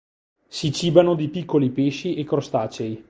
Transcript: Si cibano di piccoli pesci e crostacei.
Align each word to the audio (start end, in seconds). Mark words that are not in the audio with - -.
Si 0.47 0.71
cibano 0.71 1.13
di 1.13 1.27
piccoli 1.29 1.69
pesci 1.69 2.15
e 2.15 2.23
crostacei. 2.23 2.99